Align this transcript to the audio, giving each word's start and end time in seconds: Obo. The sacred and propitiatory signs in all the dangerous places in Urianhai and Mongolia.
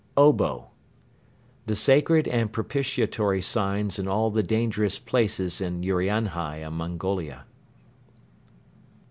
Obo. 0.17 0.71
The 1.67 1.75
sacred 1.75 2.27
and 2.27 2.51
propitiatory 2.51 3.39
signs 3.43 3.99
in 3.99 4.07
all 4.07 4.31
the 4.31 4.41
dangerous 4.41 4.97
places 4.97 5.61
in 5.61 5.83
Urianhai 5.83 6.65
and 6.65 6.75
Mongolia. 6.75 7.45